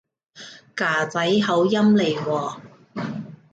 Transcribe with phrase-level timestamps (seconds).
[0.75, 2.59] 㗎仔口音嚟喎